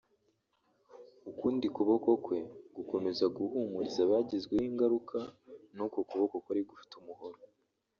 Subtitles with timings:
[1.31, 2.39] ukundi kuboko kwe
[2.75, 5.19] gukomeza guhumuriza abagizweho ingaruka
[5.75, 7.39] n’uko kuboko kwari gufite umuhoro